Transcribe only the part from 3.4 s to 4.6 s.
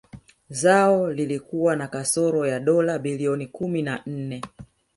kumi na nne